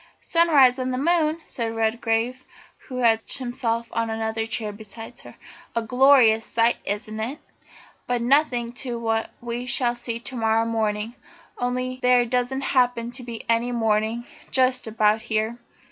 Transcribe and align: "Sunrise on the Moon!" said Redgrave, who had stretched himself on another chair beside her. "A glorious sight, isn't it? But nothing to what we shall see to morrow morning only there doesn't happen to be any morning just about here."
"Sunrise 0.19 0.79
on 0.79 0.89
the 0.89 0.97
Moon!" 0.97 1.39
said 1.45 1.75
Redgrave, 1.75 2.43
who 2.87 2.97
had 2.97 3.19
stretched 3.19 3.37
himself 3.37 3.87
on 3.91 4.09
another 4.09 4.47
chair 4.47 4.71
beside 4.73 5.19
her. 5.19 5.35
"A 5.75 5.83
glorious 5.83 6.43
sight, 6.43 6.77
isn't 6.85 7.19
it? 7.19 7.37
But 8.07 8.23
nothing 8.23 8.71
to 8.81 8.97
what 8.97 9.29
we 9.41 9.67
shall 9.67 9.95
see 9.95 10.19
to 10.19 10.35
morrow 10.35 10.65
morning 10.65 11.13
only 11.59 11.99
there 12.01 12.25
doesn't 12.25 12.61
happen 12.61 13.11
to 13.11 13.21
be 13.21 13.45
any 13.47 13.71
morning 13.71 14.25
just 14.49 14.87
about 14.87 15.21
here." 15.21 15.59